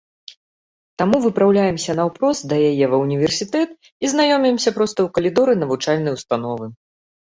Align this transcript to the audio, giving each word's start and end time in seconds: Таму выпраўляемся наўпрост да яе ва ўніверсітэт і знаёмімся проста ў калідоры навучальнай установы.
Таму 1.01 1.19
выпраўляемся 1.25 1.91
наўпрост 1.99 2.41
да 2.55 2.59
яе 2.71 2.85
ва 2.95 3.03
ўніверсітэт 3.05 3.69
і 4.03 4.15
знаёмімся 4.17 4.69
проста 4.81 4.99
ў 5.09 5.21
калідоры 5.21 5.53
навучальнай 5.65 6.13
установы. 6.23 6.65